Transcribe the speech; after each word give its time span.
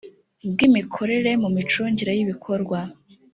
bw 0.51 0.59
imikorere 0.67 1.29
mu 1.41 1.49
micungire 1.55 2.11
y 2.17 2.21
ibikorwa 2.25 2.79